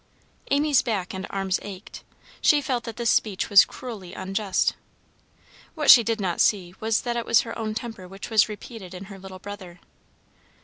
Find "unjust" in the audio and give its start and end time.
4.15-4.73